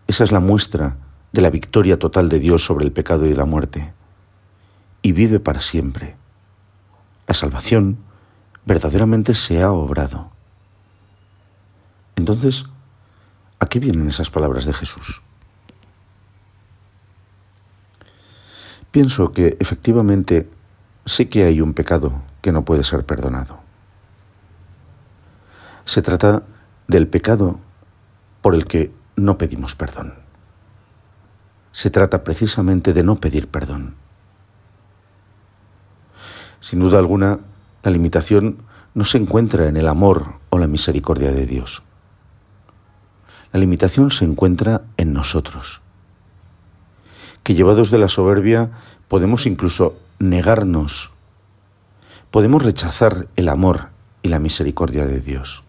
Esa 0.08 0.24
es 0.24 0.32
la 0.32 0.40
muestra 0.40 0.98
de 1.32 1.42
la 1.42 1.50
victoria 1.50 1.98
total 1.98 2.30
de 2.30 2.40
Dios 2.40 2.64
sobre 2.64 2.86
el 2.86 2.92
pecado 2.92 3.26
y 3.26 3.34
la 3.34 3.46
muerte, 3.46 3.94
y 5.02 5.12
vive 5.12 5.40
para 5.40 5.62
siempre. 5.62 6.16
La 7.28 7.34
salvación 7.34 7.98
verdaderamente 8.66 9.34
se 9.34 9.62
ha 9.62 9.72
obrado. 9.72 10.32
Entonces, 12.16 12.66
¿a 13.60 13.66
qué 13.68 13.80
vienen 13.80 14.08
esas 14.08 14.30
palabras 14.30 14.66
de 14.66 14.74
Jesús? 14.74 15.22
Pienso 18.92 19.34
que 19.34 19.58
efectivamente 19.60 20.50
sí 21.06 21.26
que 21.26 21.44
hay 21.44 21.62
un 21.62 21.74
pecado 21.74 22.22
que 22.42 22.52
no 22.52 22.64
puede 22.64 22.84
ser 22.84 23.06
perdonado. 23.06 23.60
Se 25.84 26.02
trata 26.02 26.44
del 26.88 27.08
pecado 27.08 27.60
por 28.42 28.56
el 28.56 28.66
que 28.66 28.94
no 29.16 29.38
pedimos 29.38 29.76
perdón. 29.76 30.16
Se 31.72 31.90
trata 31.90 32.24
precisamente 32.24 32.94
de 32.94 33.04
no 33.04 33.18
pedir 33.18 33.50
perdón. 33.50 33.96
Sin 36.62 36.80
duda 36.80 36.98
alguna, 36.98 37.40
la 37.86 37.92
limitación 37.92 38.58
no 38.94 39.06
se 39.06 39.18
encuentra 39.18 39.70
en 39.70 39.78
el 39.78 39.88
amor 39.88 40.40
o 40.50 40.58
la 40.58 40.68
misericordia 40.68 41.32
de 41.32 41.46
Dios. 41.46 41.84
La 43.54 43.62
limitación 43.62 44.12
se 44.12 44.26
encuentra 44.26 44.82
en 44.98 45.14
nosotros 45.14 45.82
que 47.46 47.54
llevados 47.54 47.92
de 47.92 48.00
la 48.00 48.08
soberbia 48.08 48.72
podemos 49.08 49.46
incluso 49.46 50.00
negarnos, 50.18 51.12
podemos 52.32 52.64
rechazar 52.64 53.28
el 53.36 53.50
amor 53.50 53.90
y 54.24 54.30
la 54.30 54.40
misericordia 54.40 55.06
de 55.06 55.20
Dios. 55.20 55.64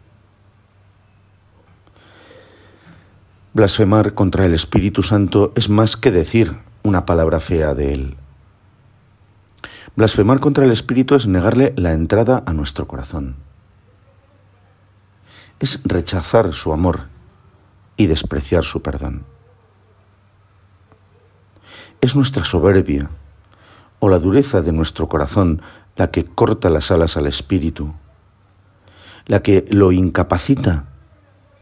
Blasfemar 3.53 4.15
contra 4.15 4.47
el 4.47 4.55
Espíritu 4.55 5.03
Santo 5.03 5.53
es 5.55 5.69
más 5.69 5.99
que 5.99 6.11
decir 6.11 6.57
una 6.83 7.05
palabra 7.05 7.41
fea 7.41 7.75
de 7.75 7.93
Él. 7.93 8.17
Blasfemar 9.97 10.41
contra 10.41 10.67
el 10.67 10.73
Espíritu 10.73 11.15
es 11.15 11.27
negarle 11.27 11.73
la 11.79 11.95
entrada 11.95 12.43
a 12.45 12.53
nuestro 12.53 12.87
corazón. 12.87 13.37
Es 15.59 15.81
rechazar 15.85 16.53
su 16.53 16.75
amor 16.75 17.09
y 17.97 18.07
despreciar 18.07 18.63
su 18.63 18.83
perdón. 18.83 19.25
Es 22.03 22.15
nuestra 22.15 22.45
soberbia 22.45 23.09
o 23.99 24.11
la 24.11 24.19
dureza 24.19 24.61
de 24.61 24.73
nuestro 24.73 25.09
corazón 25.09 25.63
la 25.97 26.11
que 26.11 26.27
corta 26.27 26.69
las 26.69 26.91
alas 26.91 27.17
al 27.17 27.27
espíritu, 27.27 27.95
la 29.25 29.43
que 29.43 29.65
lo 29.71 29.93
incapacita 29.93 30.85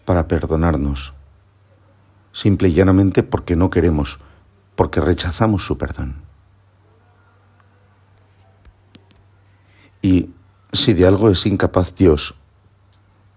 para 0.04 0.26
perdonarnos, 0.26 1.14
simple 2.32 2.70
y 2.70 2.72
llanamente 2.72 3.22
porque 3.22 3.54
no 3.54 3.70
queremos, 3.70 4.18
porque 4.74 5.00
rechazamos 5.00 5.64
su 5.64 5.78
perdón. 5.78 6.33
Y 10.04 10.28
si 10.70 10.92
de 10.92 11.06
algo 11.06 11.30
es 11.30 11.46
incapaz 11.46 11.94
Dios, 11.94 12.34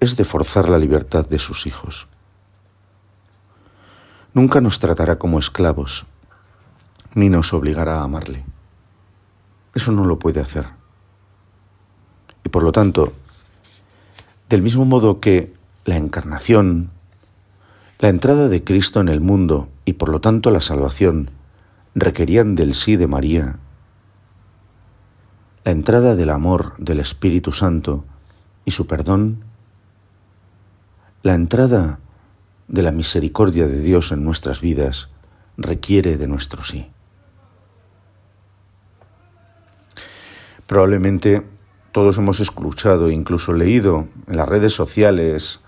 es 0.02 0.18
de 0.18 0.26
forzar 0.26 0.68
la 0.68 0.78
libertad 0.78 1.26
de 1.26 1.40
sus 1.40 1.66
hijos. 1.66 2.10
Nunca 4.34 4.60
nos 4.60 4.78
tratará 4.78 5.18
como 5.18 5.40
esclavos, 5.40 6.06
ni 7.16 7.30
nos 7.30 7.54
obligará 7.54 8.02
a 8.02 8.04
amarle. 8.04 8.44
Eso 9.76 9.94
no 9.94 10.04
lo 10.04 10.20
puede 10.20 10.42
hacer. 10.42 10.68
Y 12.44 12.50
por 12.50 12.64
lo 12.64 12.74
tanto, 12.74 13.14
del 14.50 14.62
mismo 14.62 14.84
modo 14.84 15.22
que 15.22 15.54
la 15.86 15.96
encarnación, 15.96 16.90
la 18.00 18.10
entrada 18.10 18.50
de 18.50 18.66
Cristo 18.66 19.00
en 19.00 19.08
el 19.08 19.22
mundo 19.22 19.70
y 19.86 19.94
por 19.94 20.10
lo 20.10 20.20
tanto 20.20 20.52
la 20.52 20.60
salvación 20.60 21.32
requerían 21.96 22.56
del 22.56 22.74
sí 22.74 22.98
de 22.98 23.08
María, 23.08 23.58
la 25.68 25.74
entrada 25.74 26.16
del 26.16 26.30
amor 26.30 26.76
del 26.78 27.02
Espíritu 27.02 27.52
Santo 27.52 28.06
y 28.64 28.72
su 28.72 28.88
perdón, 28.88 29.44
la 31.24 31.34
entrada 31.34 32.00
de 32.70 32.84
la 32.84 32.94
misericordia 32.94 33.68
de 33.68 33.82
Dios 33.82 34.14
en 34.14 34.24
nuestras 34.24 34.62
vidas 34.62 35.10
requiere 35.58 36.16
de 36.16 36.26
nuestro 36.26 36.64
sí. 36.64 36.90
Probablemente 40.68 41.46
todos 41.92 42.18
hemos 42.18 42.40
escuchado, 42.40 43.12
incluso 43.12 43.52
leído 43.52 44.08
en 44.28 44.38
las 44.38 44.48
redes 44.48 44.72
sociales, 44.72 45.60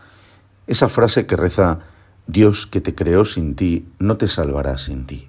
esa 0.65 0.87
frase 0.87 1.27
que 1.27 1.35
reza, 1.35 1.79
Dios 2.25 2.67
que 2.67 2.79
te 2.79 2.95
creó 2.95 3.25
sin 3.25 3.53
ti, 3.53 3.89
no 3.99 4.15
te 4.15 4.29
salvará 4.29 4.77
sin 4.77 5.05
ti. 5.05 5.27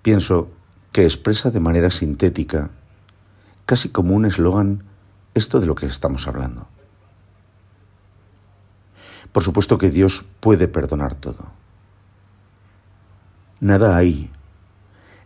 Pienso 0.00 0.48
que 0.92 1.04
expresa 1.04 1.50
de 1.50 1.60
manera 1.60 1.90
sintética, 1.90 2.70
casi 3.66 3.88
como 3.88 4.14
un 4.14 4.26
eslogan, 4.26 4.84
esto 5.34 5.60
de 5.60 5.66
lo 5.66 5.74
que 5.74 5.86
estamos 5.86 6.26
hablando. 6.26 6.66
Por 9.32 9.42
supuesto 9.42 9.78
que 9.78 9.90
Dios 9.90 10.24
puede 10.40 10.68
perdonar 10.68 11.14
todo. 11.14 11.46
Nada 13.60 13.96
hay 13.96 14.30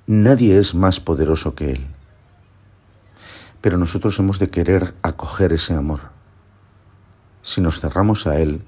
Nadie 0.07 0.59
es 0.59 0.75
más 0.75 0.98
poderoso 0.98 1.55
que 1.55 1.70
Él. 1.70 1.87
Pero 3.61 3.79
nosotros 3.79 4.18
hemos 4.18 4.40
de 4.40 4.51
querer 4.51 4.94
acoger 5.03 5.53
ese 5.53 5.75
amor. 5.75 6.11
Si 7.42 7.61
nos 7.61 7.79
cerramos 7.79 8.27
a 8.27 8.38
Él, 8.38 8.64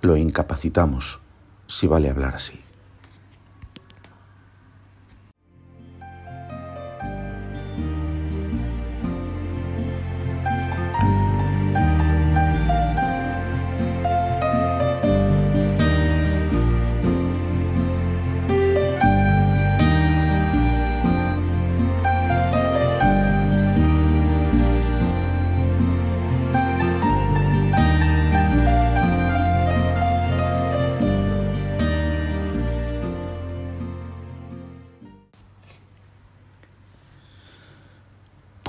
lo 0.00 0.16
incapacitamos, 0.16 1.20
si 1.66 1.86
vale 1.86 2.08
hablar 2.08 2.34
así. 2.34 2.64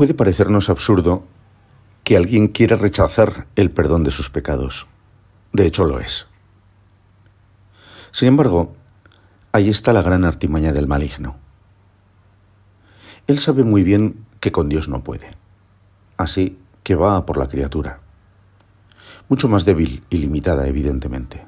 Puede 0.02 0.16
parecernos 0.16 0.72
absurdo 0.72 1.28
que 2.04 2.18
alguien 2.18 2.48
quiera 2.48 2.76
rechazar 2.76 3.46
el 3.56 3.70
perdón 3.70 4.04
de 4.04 4.10
sus 4.10 4.32
pecados. 4.32 4.88
De 5.54 5.68
hecho 5.68 5.86
lo 5.86 6.00
es. 6.00 6.26
Sin 8.10 8.30
embargo, 8.30 8.74
ahí 9.52 9.70
está 9.70 9.94
la 9.94 10.02
gran 10.02 10.26
artimaña 10.26 10.72
del 10.72 10.88
maligno. 10.88 11.36
Él 13.28 13.38
sabe 13.38 13.64
muy 13.64 13.84
bien 13.84 14.26
que 14.40 14.52
con 14.52 14.70
Dios 14.70 14.90
no 14.90 15.04
puede. 15.04 15.30
Así 16.18 16.58
que 16.82 16.96
va 16.96 17.24
por 17.28 17.38
la 17.38 17.48
criatura. 17.48 18.00
Mucho 19.30 19.48
más 19.50 19.66
débil 19.66 20.04
y 20.10 20.18
limitada, 20.18 20.68
evidentemente. 20.68 21.46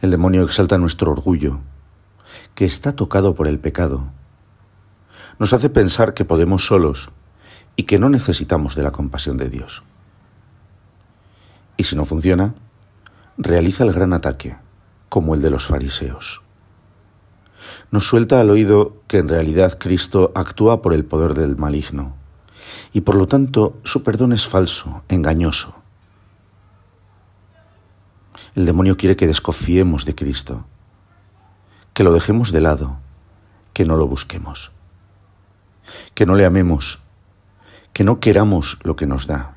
El 0.00 0.10
demonio 0.10 0.42
exalta 0.42 0.78
nuestro 0.78 1.12
orgullo, 1.12 1.60
que 2.54 2.64
está 2.64 2.96
tocado 2.96 3.34
por 3.34 3.46
el 3.46 3.58
pecado. 3.58 4.10
Nos 5.38 5.52
hace 5.52 5.68
pensar 5.68 6.14
que 6.14 6.24
podemos 6.24 6.66
solos 6.66 7.10
y 7.76 7.84
que 7.84 7.98
no 7.98 8.08
necesitamos 8.08 8.74
de 8.74 8.82
la 8.82 8.90
compasión 8.90 9.36
de 9.36 9.50
Dios. 9.50 9.82
Y 11.76 11.84
si 11.84 11.94
no 11.94 12.06
funciona, 12.06 12.54
realiza 13.36 13.84
el 13.84 13.92
gran 13.92 14.12
ataque, 14.12 14.56
como 15.08 15.34
el 15.34 15.42
de 15.42 15.50
los 15.50 15.66
fariseos. 15.66 16.42
Nos 17.90 18.06
suelta 18.06 18.40
al 18.40 18.50
oído 18.50 19.02
que 19.08 19.18
en 19.18 19.28
realidad 19.28 19.78
Cristo 19.78 20.32
actúa 20.34 20.82
por 20.82 20.94
el 20.94 21.04
poder 21.04 21.34
del 21.34 21.56
maligno, 21.56 22.14
y 22.92 23.02
por 23.02 23.14
lo 23.14 23.26
tanto 23.26 23.78
su 23.84 24.02
perdón 24.02 24.32
es 24.32 24.46
falso, 24.46 25.04
engañoso. 25.08 25.74
El 28.54 28.64
demonio 28.64 28.96
quiere 28.96 29.16
que 29.16 29.26
desconfiemos 29.26 30.06
de 30.06 30.14
Cristo, 30.14 30.64
que 31.92 32.04
lo 32.04 32.12
dejemos 32.12 32.52
de 32.52 32.62
lado, 32.62 32.98
que 33.74 33.84
no 33.84 33.96
lo 33.96 34.06
busquemos, 34.06 34.72
que 36.14 36.26
no 36.26 36.34
le 36.34 36.44
amemos, 36.44 37.00
que 37.92 38.04
no 38.04 38.20
queramos 38.20 38.78
lo 38.82 38.96
que 38.96 39.06
nos 39.06 39.26
da, 39.26 39.56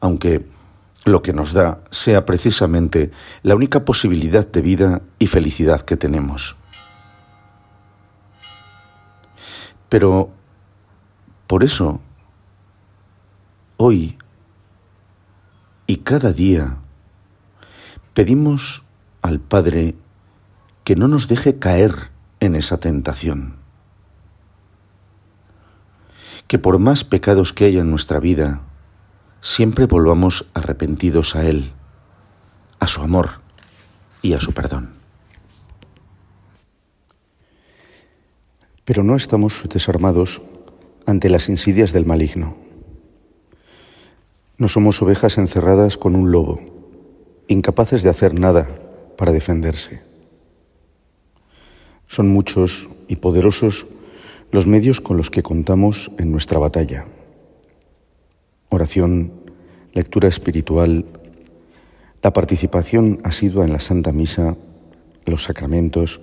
aunque 0.00 0.46
lo 1.04 1.22
que 1.22 1.32
nos 1.32 1.52
da 1.52 1.80
sea 1.90 2.26
precisamente 2.26 3.12
la 3.42 3.54
única 3.54 3.84
posibilidad 3.84 4.46
de 4.46 4.60
vida 4.60 5.02
y 5.18 5.28
felicidad 5.28 5.82
que 5.82 5.96
tenemos. 5.96 6.56
Pero 9.88 10.30
por 11.46 11.62
eso, 11.62 12.00
hoy 13.76 14.18
y 15.86 15.98
cada 15.98 16.32
día, 16.32 16.78
pedimos 18.12 18.82
al 19.22 19.38
Padre 19.38 19.94
que 20.82 20.96
no 20.96 21.06
nos 21.06 21.28
deje 21.28 21.58
caer 21.58 22.10
en 22.40 22.56
esa 22.56 22.78
tentación. 22.78 23.55
Que 26.46 26.58
por 26.58 26.78
más 26.78 27.04
pecados 27.04 27.52
que 27.52 27.64
haya 27.64 27.80
en 27.80 27.90
nuestra 27.90 28.20
vida, 28.20 28.62
siempre 29.40 29.86
volvamos 29.86 30.46
arrepentidos 30.54 31.36
a 31.36 31.46
Él, 31.46 31.72
a 32.78 32.86
su 32.86 33.02
amor 33.02 33.40
y 34.22 34.32
a 34.32 34.40
su 34.40 34.52
perdón. 34.52 34.90
Pero 38.84 39.02
no 39.02 39.16
estamos 39.16 39.62
desarmados 39.68 40.42
ante 41.06 41.28
las 41.28 41.48
insidias 41.48 41.92
del 41.92 42.06
maligno. 42.06 42.56
No 44.58 44.68
somos 44.68 45.02
ovejas 45.02 45.38
encerradas 45.38 45.96
con 45.96 46.16
un 46.16 46.30
lobo, 46.30 46.60
incapaces 47.48 48.02
de 48.02 48.10
hacer 48.10 48.38
nada 48.38 48.66
para 49.16 49.32
defenderse. 49.32 50.02
Son 52.06 52.28
muchos 52.28 52.88
y 53.08 53.16
poderosos 53.16 53.86
los 54.52 54.66
medios 54.66 55.00
con 55.00 55.16
los 55.16 55.30
que 55.30 55.42
contamos 55.42 56.10
en 56.18 56.30
nuestra 56.30 56.58
batalla 56.58 57.06
oración, 58.68 59.32
lectura 59.92 60.28
espiritual, 60.28 61.04
la 62.22 62.32
participación 62.32 63.18
asidua 63.24 63.64
en 63.64 63.72
la 63.72 63.80
Santa 63.80 64.12
Misa, 64.12 64.56
los 65.24 65.44
sacramentos. 65.44 66.20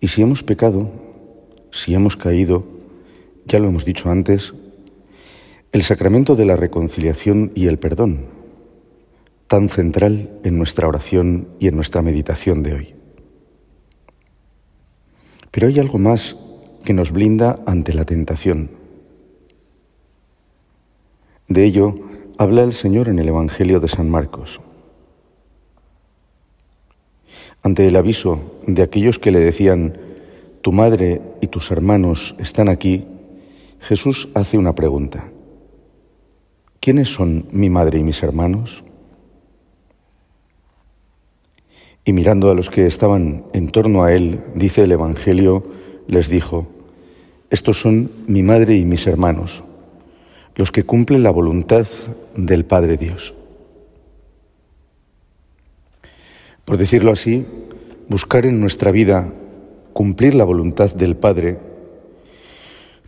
Y 0.00 0.08
si 0.08 0.22
hemos 0.22 0.42
pecado, 0.42 0.90
si 1.70 1.94
hemos 1.94 2.16
caído, 2.16 2.64
ya 3.46 3.58
lo 3.58 3.68
hemos 3.68 3.84
dicho 3.84 4.10
antes, 4.10 4.54
el 5.72 5.82
sacramento 5.82 6.34
de 6.36 6.46
la 6.46 6.56
reconciliación 6.56 7.52
y 7.54 7.66
el 7.66 7.78
perdón, 7.78 8.26
tan 9.46 9.68
central 9.68 10.30
en 10.44 10.56
nuestra 10.56 10.88
oración 10.88 11.48
y 11.58 11.68
en 11.68 11.76
nuestra 11.76 12.02
meditación 12.02 12.62
de 12.62 12.74
hoy. 12.74 12.94
Pero 15.50 15.66
hay 15.66 15.78
algo 15.78 15.98
más 15.98 16.36
que 16.88 16.94
nos 16.94 17.12
blinda 17.12 17.62
ante 17.66 17.92
la 17.92 18.06
tentación. 18.06 18.70
De 21.46 21.64
ello 21.64 21.94
habla 22.38 22.62
el 22.62 22.72
Señor 22.72 23.10
en 23.10 23.18
el 23.18 23.28
Evangelio 23.28 23.78
de 23.78 23.88
San 23.88 24.08
Marcos. 24.08 24.62
Ante 27.62 27.86
el 27.86 27.94
aviso 27.94 28.40
de 28.66 28.80
aquellos 28.80 29.18
que 29.18 29.30
le 29.30 29.40
decían, 29.40 29.98
tu 30.62 30.72
madre 30.72 31.20
y 31.42 31.48
tus 31.48 31.70
hermanos 31.70 32.34
están 32.38 32.70
aquí, 32.70 33.04
Jesús 33.80 34.30
hace 34.32 34.56
una 34.56 34.74
pregunta. 34.74 35.30
¿Quiénes 36.80 37.08
son 37.08 37.48
mi 37.52 37.68
madre 37.68 37.98
y 37.98 38.02
mis 38.02 38.22
hermanos? 38.22 38.82
Y 42.06 42.14
mirando 42.14 42.50
a 42.50 42.54
los 42.54 42.70
que 42.70 42.86
estaban 42.86 43.44
en 43.52 43.68
torno 43.68 44.04
a 44.04 44.14
él, 44.14 44.42
dice 44.54 44.84
el 44.84 44.92
Evangelio, 44.92 45.64
les 46.06 46.30
dijo, 46.30 46.77
estos 47.50 47.80
son 47.80 48.10
mi 48.26 48.42
madre 48.42 48.76
y 48.76 48.84
mis 48.84 49.06
hermanos 49.06 49.62
los 50.58 50.72
que 50.72 50.82
cumplen 50.82 51.22
la 51.22 51.30
voluntad 51.30 51.86
del 52.34 52.64
Padre 52.64 52.96
Dios. 52.96 53.32
Por 56.64 56.76
decirlo 56.76 57.12
así, 57.12 57.46
buscar 58.08 58.44
en 58.44 58.60
nuestra 58.60 58.90
vida 58.90 59.32
cumplir 59.92 60.34
la 60.34 60.44
voluntad 60.44 60.92
del 60.92 61.16
Padre 61.16 61.58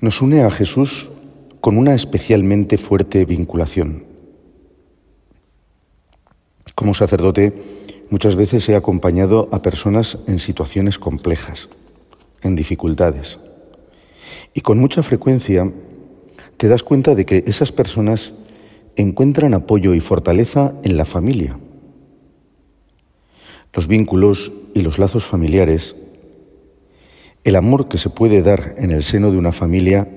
nos 0.01 0.23
une 0.23 0.43
a 0.43 0.51
Jesús 0.51 1.11
con 1.61 1.77
una 1.77 1.93
especialmente 1.95 2.79
fuerte 2.79 3.25
vinculación. 3.25 4.05
Como 6.77 6.95
sacerdote, 6.95 7.53
muchas 8.11 8.37
veces 8.37 8.67
he 8.69 8.77
acompañado 8.77 9.49
a 9.53 9.61
personas 9.61 10.19
en 10.29 10.39
situaciones 10.39 10.99
complejas, 10.99 11.69
en 12.43 12.55
dificultades, 12.55 13.41
y 14.55 14.61
con 14.61 14.79
mucha 14.79 15.03
frecuencia 15.03 15.71
te 16.57 16.69
das 16.69 16.83
cuenta 16.83 17.15
de 17.15 17.25
que 17.25 17.45
esas 17.47 17.73
personas 17.73 18.33
encuentran 18.97 19.55
apoyo 19.55 19.95
y 19.95 20.01
fortaleza 20.01 20.75
en 20.83 20.97
la 20.97 21.05
familia. 21.05 21.59
Los 23.73 23.87
vínculos 23.87 24.53
y 24.75 24.83
los 24.83 24.99
lazos 24.99 25.25
familiares, 25.25 25.97
el 27.45 27.57
amor 27.57 27.89
que 27.89 27.99
se 27.99 28.11
puede 28.11 28.43
dar 28.43 28.75
en 28.79 28.91
el 28.91 29.03
seno 29.03 29.31
de 29.31 29.39
una 29.39 29.53
familia, 29.53 30.09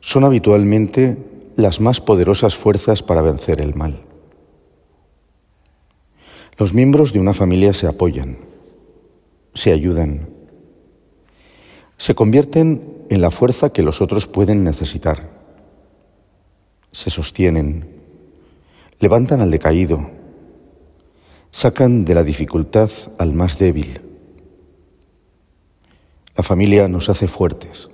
son 0.00 0.24
habitualmente 0.24 1.16
las 1.56 1.80
más 1.80 2.00
poderosas 2.00 2.56
fuerzas 2.56 3.02
para 3.02 3.22
vencer 3.22 3.60
el 3.60 3.74
mal. 3.74 4.02
Los 6.58 6.74
miembros 6.74 7.12
de 7.12 7.20
una 7.20 7.34
familia 7.34 7.72
se 7.72 7.86
apoyan, 7.86 8.38
se 9.54 9.72
ayudan, 9.72 10.28
se 11.96 12.14
convierten 12.14 12.91
en 13.12 13.20
la 13.20 13.30
fuerza 13.30 13.74
que 13.74 13.82
los 13.82 14.00
otros 14.00 14.26
pueden 14.26 14.64
necesitar. 14.64 15.28
Se 16.92 17.10
sostienen, 17.10 17.86
levantan 19.00 19.42
al 19.42 19.50
decaído, 19.50 20.10
sacan 21.50 22.06
de 22.06 22.14
la 22.14 22.24
dificultad 22.24 22.90
al 23.18 23.34
más 23.34 23.58
débil. 23.58 24.00
La 26.34 26.42
familia 26.42 26.88
nos 26.88 27.10
hace 27.10 27.28
fuertes. 27.28 27.90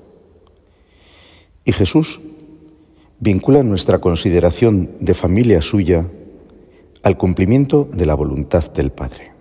Y 1.65 1.73
Jesús 1.73 2.21
vincula 3.19 3.65
nuestra 3.65 3.99
consideración 3.99 4.93
de 5.01 5.15
familia 5.15 5.63
suya 5.63 6.09
al 7.03 7.17
cumplimiento 7.17 7.89
de 7.93 8.07
la 8.07 8.15
voluntad 8.15 8.73
del 8.73 8.93
Padre. 8.93 9.33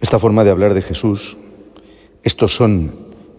Esta 0.00 0.18
forma 0.18 0.44
de 0.44 0.50
hablar 0.50 0.72
de 0.72 0.80
Jesús 0.80 1.36
estos 2.24 2.56
son 2.56 2.90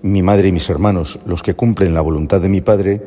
mi 0.04 0.21
madre 0.21 0.50
y 0.50 0.52
mis 0.52 0.69
hermanos, 0.69 1.17
los 1.26 1.41
que 1.41 1.56
cumplen 1.56 1.95
la 1.95 2.02
voluntad 2.02 2.39
de 2.39 2.50
mi 2.50 2.62
Padre, 2.62 3.02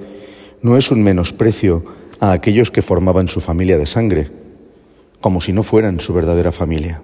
no 0.61 0.77
es 0.77 0.91
un 0.91 1.05
menosprecio 1.05 1.85
a 2.19 2.33
aquellos 2.33 2.73
que 2.73 2.83
formaban 2.83 3.29
su 3.29 3.41
familia 3.41 3.79
de 3.79 3.87
sangre, 3.87 4.29
como 5.21 5.41
si 5.41 5.53
no 5.53 5.63
fueran 5.63 6.01
su 6.01 6.13
verdadera 6.13 6.51
familia. 6.51 7.01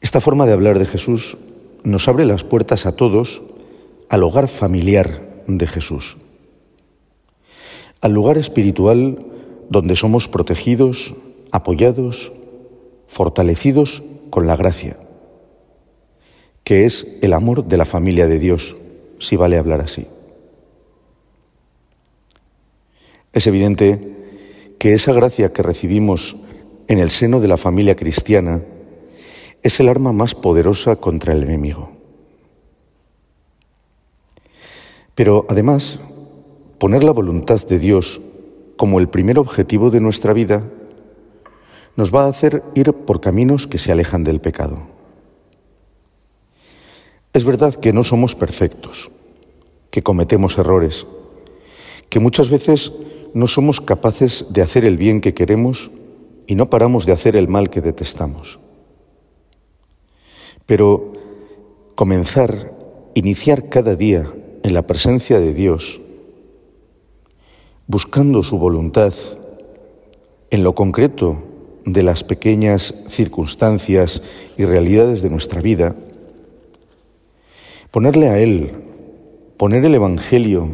Esta 0.00 0.22
forma 0.22 0.46
de 0.46 0.54
hablar 0.54 0.78
de 0.78 0.86
Jesús 0.86 1.36
nos 1.84 2.08
abre 2.08 2.24
las 2.24 2.42
puertas 2.42 2.86
a 2.86 2.96
todos 2.96 3.42
al 4.08 4.22
hogar 4.22 4.48
familiar 4.48 5.20
de 5.46 5.66
Jesús, 5.66 6.16
al 8.00 8.12
lugar 8.12 8.38
espiritual 8.38 9.26
donde 9.68 9.94
somos 9.94 10.26
protegidos, 10.26 11.14
apoyados, 11.50 12.32
fortalecidos 13.08 14.02
con 14.30 14.46
la 14.46 14.56
gracia 14.56 14.96
que 16.64 16.84
es 16.84 17.06
el 17.22 17.32
amor 17.32 17.64
de 17.64 17.76
la 17.76 17.84
familia 17.84 18.26
de 18.26 18.38
Dios, 18.38 18.76
si 19.18 19.36
vale 19.36 19.58
hablar 19.58 19.80
así. 19.80 20.06
Es 23.32 23.46
evidente 23.46 24.12
que 24.78 24.94
esa 24.94 25.12
gracia 25.12 25.52
que 25.52 25.62
recibimos 25.62 26.36
en 26.88 26.98
el 26.98 27.10
seno 27.10 27.40
de 27.40 27.48
la 27.48 27.56
familia 27.56 27.96
cristiana 27.96 28.62
es 29.62 29.80
el 29.80 29.88
arma 29.88 30.12
más 30.12 30.34
poderosa 30.34 30.96
contra 30.96 31.32
el 31.32 31.42
enemigo. 31.42 31.92
Pero 35.14 35.46
además, 35.48 35.98
poner 36.78 37.04
la 37.04 37.12
voluntad 37.12 37.64
de 37.66 37.78
Dios 37.78 38.20
como 38.76 38.98
el 38.98 39.08
primer 39.08 39.38
objetivo 39.38 39.90
de 39.90 40.00
nuestra 40.00 40.32
vida, 40.32 40.64
nos 41.96 42.12
va 42.12 42.24
a 42.24 42.28
hacer 42.28 42.62
ir 42.74 42.92
por 42.92 43.20
caminos 43.20 43.66
que 43.66 43.78
se 43.78 43.92
alejan 43.92 44.24
del 44.24 44.40
pecado. 44.40 44.91
Es 47.32 47.44
verdad 47.44 47.74
que 47.74 47.94
no 47.94 48.04
somos 48.04 48.34
perfectos, 48.34 49.10
que 49.90 50.02
cometemos 50.02 50.58
errores, 50.58 51.06
que 52.10 52.20
muchas 52.20 52.50
veces 52.50 52.92
no 53.32 53.46
somos 53.46 53.80
capaces 53.80 54.46
de 54.50 54.60
hacer 54.60 54.84
el 54.84 54.98
bien 54.98 55.22
que 55.22 55.32
queremos 55.32 55.90
y 56.46 56.54
no 56.54 56.68
paramos 56.68 57.06
de 57.06 57.12
hacer 57.12 57.36
el 57.36 57.48
mal 57.48 57.70
que 57.70 57.80
detestamos. 57.80 58.58
Pero 60.66 61.12
comenzar, 61.94 62.76
iniciar 63.14 63.70
cada 63.70 63.96
día 63.96 64.30
en 64.62 64.74
la 64.74 64.86
presencia 64.86 65.40
de 65.40 65.54
Dios, 65.54 66.02
buscando 67.86 68.42
su 68.42 68.58
voluntad 68.58 69.14
en 70.50 70.62
lo 70.62 70.74
concreto 70.74 71.42
de 71.86 72.02
las 72.02 72.24
pequeñas 72.24 72.94
circunstancias 73.08 74.22
y 74.58 74.66
realidades 74.66 75.22
de 75.22 75.30
nuestra 75.30 75.62
vida, 75.62 75.96
ponerle 77.92 78.30
a 78.30 78.38
Él, 78.38 78.72
poner 79.56 79.84
el 79.84 79.94
Evangelio 79.94 80.68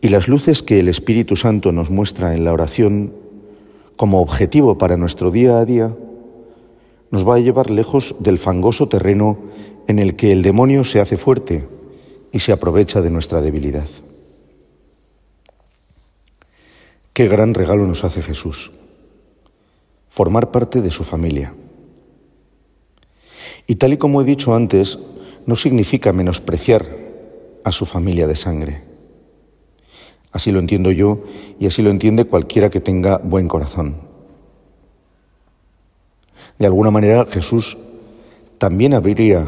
y 0.00 0.08
las 0.08 0.28
luces 0.28 0.62
que 0.62 0.80
el 0.80 0.88
Espíritu 0.88 1.36
Santo 1.36 1.72
nos 1.72 1.90
muestra 1.90 2.34
en 2.34 2.44
la 2.44 2.52
oración 2.52 3.12
como 3.96 4.22
objetivo 4.22 4.78
para 4.78 4.96
nuestro 4.96 5.30
día 5.30 5.58
a 5.58 5.64
día, 5.66 5.94
nos 7.10 7.28
va 7.28 7.34
a 7.34 7.40
llevar 7.40 7.70
lejos 7.70 8.14
del 8.20 8.38
fangoso 8.38 8.88
terreno 8.88 9.36
en 9.88 9.98
el 9.98 10.16
que 10.16 10.32
el 10.32 10.42
demonio 10.42 10.84
se 10.84 11.00
hace 11.00 11.16
fuerte 11.16 11.68
y 12.30 12.38
se 12.38 12.52
aprovecha 12.52 13.02
de 13.02 13.10
nuestra 13.10 13.42
debilidad. 13.42 13.88
Qué 17.12 17.28
gran 17.28 17.52
regalo 17.52 17.86
nos 17.86 18.04
hace 18.04 18.22
Jesús, 18.22 18.70
formar 20.08 20.52
parte 20.52 20.80
de 20.80 20.90
su 20.90 21.02
familia. 21.02 21.52
Y 23.66 23.74
tal 23.74 23.92
y 23.92 23.96
como 23.96 24.22
he 24.22 24.24
dicho 24.24 24.54
antes, 24.54 24.98
no 25.46 25.56
significa 25.56 26.12
menospreciar 26.12 26.86
a 27.64 27.72
su 27.72 27.86
familia 27.86 28.26
de 28.26 28.36
sangre. 28.36 28.82
Así 30.32 30.50
lo 30.50 30.60
entiendo 30.60 30.90
yo 30.90 31.20
y 31.60 31.66
así 31.66 31.82
lo 31.82 31.90
entiende 31.90 32.24
cualquiera 32.24 32.70
que 32.70 32.80
tenga 32.80 33.18
buen 33.18 33.48
corazón. 33.48 33.96
De 36.58 36.66
alguna 36.66 36.90
manera 36.90 37.26
Jesús 37.26 37.76
también 38.58 38.94
abriría 38.94 39.46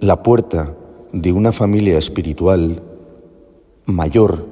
la 0.00 0.22
puerta 0.22 0.74
de 1.12 1.32
una 1.32 1.52
familia 1.52 1.98
espiritual 1.98 2.82
mayor 3.86 4.46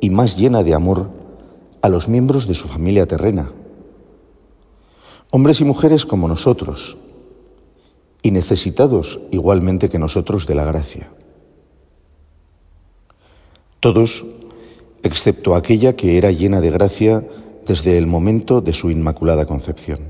y 0.00 0.10
más 0.10 0.36
llena 0.36 0.62
de 0.62 0.74
amor 0.74 1.10
a 1.82 1.88
los 1.88 2.08
miembros 2.08 2.46
de 2.48 2.54
su 2.54 2.66
familia 2.68 3.06
terrena. 3.06 3.52
Hombres 5.30 5.60
y 5.60 5.64
mujeres 5.64 6.04
como 6.04 6.28
nosotros, 6.28 6.96
y 8.22 8.30
necesitados 8.30 9.20
igualmente 9.30 9.88
que 9.88 9.98
nosotros 9.98 10.46
de 10.46 10.54
la 10.54 10.64
gracia. 10.64 11.10
Todos, 13.80 14.24
excepto 15.02 15.54
aquella 15.54 15.96
que 15.96 16.16
era 16.16 16.30
llena 16.30 16.60
de 16.60 16.70
gracia 16.70 17.26
desde 17.66 17.98
el 17.98 18.06
momento 18.06 18.60
de 18.60 18.72
su 18.72 18.90
inmaculada 18.90 19.44
concepción. 19.44 20.00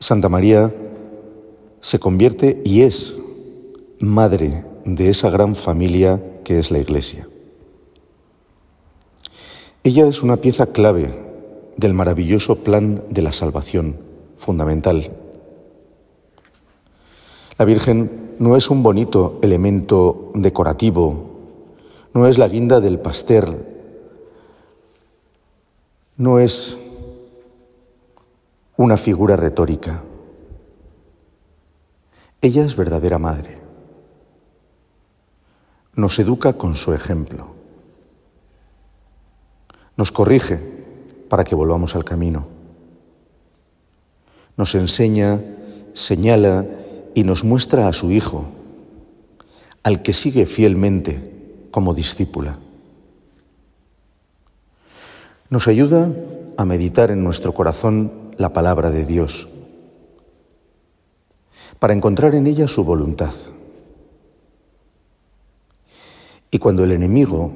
Santa 0.00 0.28
María 0.28 0.74
se 1.80 1.98
convierte 1.98 2.60
y 2.64 2.82
es 2.82 3.14
madre 4.00 4.64
de 4.84 5.08
esa 5.08 5.30
gran 5.30 5.54
familia 5.54 6.20
que 6.44 6.58
es 6.58 6.70
la 6.70 6.78
Iglesia. 6.78 7.28
Ella 9.82 10.06
es 10.06 10.22
una 10.22 10.36
pieza 10.38 10.66
clave 10.66 11.14
del 11.76 11.94
maravilloso 11.94 12.56
plan 12.56 13.02
de 13.10 13.22
la 13.22 13.32
salvación, 13.32 13.96
fundamental. 14.44 15.10
La 17.56 17.64
Virgen 17.64 18.34
no 18.38 18.56
es 18.56 18.68
un 18.68 18.82
bonito 18.82 19.38
elemento 19.42 20.30
decorativo, 20.34 21.30
no 22.12 22.26
es 22.26 22.36
la 22.36 22.48
guinda 22.48 22.80
del 22.80 23.00
pastel, 23.00 23.66
no 26.18 26.38
es 26.38 26.78
una 28.76 28.96
figura 28.98 29.36
retórica. 29.36 30.02
Ella 32.42 32.66
es 32.66 32.76
verdadera 32.76 33.18
madre. 33.18 33.62
Nos 35.94 36.18
educa 36.18 36.52
con 36.54 36.76
su 36.76 36.92
ejemplo. 36.92 37.54
Nos 39.96 40.12
corrige 40.12 40.60
para 41.30 41.44
que 41.44 41.54
volvamos 41.54 41.96
al 41.96 42.04
camino. 42.04 42.53
Nos 44.56 44.74
enseña, 44.74 45.40
señala 45.92 46.66
y 47.14 47.24
nos 47.24 47.44
muestra 47.44 47.88
a 47.88 47.92
su 47.92 48.10
Hijo, 48.10 48.46
al 49.82 50.02
que 50.02 50.12
sigue 50.12 50.46
fielmente 50.46 51.66
como 51.70 51.94
discípula. 51.94 52.58
Nos 55.50 55.68
ayuda 55.68 56.10
a 56.56 56.64
meditar 56.64 57.10
en 57.10 57.22
nuestro 57.22 57.52
corazón 57.52 58.32
la 58.36 58.52
palabra 58.52 58.90
de 58.90 59.04
Dios, 59.04 59.48
para 61.78 61.94
encontrar 61.94 62.34
en 62.34 62.46
ella 62.46 62.68
su 62.68 62.84
voluntad. 62.84 63.34
Y 66.50 66.58
cuando 66.58 66.84
el 66.84 66.92
enemigo 66.92 67.52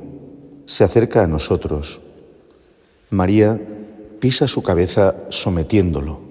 se 0.67 0.85
acerca 0.85 1.23
a 1.23 1.29
nosotros, 1.29 2.01
María 3.11 3.59
pisa 4.21 4.49
su 4.49 4.63
cabeza 4.63 5.15
sometiéndolo, 5.31 6.28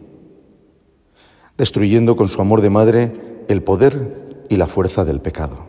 destruyendo 1.58 2.16
con 2.16 2.30
su 2.30 2.42
amor 2.42 2.62
de 2.62 2.70
madre 2.70 3.12
el 3.48 3.64
poder 3.64 4.14
y 4.50 4.56
la 4.58 4.68
fuerza 4.68 5.06
del 5.06 5.20
pecado. 5.22 5.66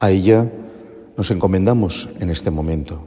A 0.00 0.10
ella 0.10 0.50
nos 1.16 1.30
encomendamos 1.30 2.08
en 2.20 2.30
este 2.30 2.50
momento. 2.50 3.04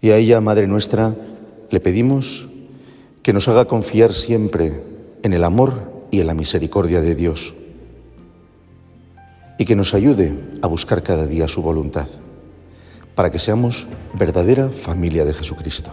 Y 0.00 0.10
a 0.10 0.16
ella, 0.16 0.40
Madre 0.40 0.66
nuestra, 0.66 1.14
le 1.70 1.80
pedimos 1.80 2.48
que 3.22 3.32
nos 3.32 3.48
haga 3.48 3.66
confiar 3.66 4.12
siempre 4.12 4.82
en 5.22 5.32
el 5.32 5.44
amor 5.44 6.06
y 6.10 6.20
en 6.20 6.26
la 6.26 6.34
misericordia 6.34 7.00
de 7.00 7.14
Dios 7.14 7.54
y 9.58 9.64
que 9.64 9.76
nos 9.76 9.94
ayude 9.94 10.34
a 10.62 10.66
buscar 10.66 11.02
cada 11.02 11.26
día 11.26 11.48
su 11.48 11.62
voluntad, 11.62 12.08
para 13.14 13.30
que 13.30 13.38
seamos 13.38 13.86
verdadera 14.14 14.68
familia 14.68 15.24
de 15.24 15.34
Jesucristo. 15.34 15.92